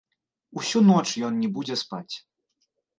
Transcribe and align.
Усю 0.61 0.81
ноч 0.89 1.05
ён 1.29 1.39
не 1.45 1.53
будзе 1.59 1.81
спаць! 1.85 2.15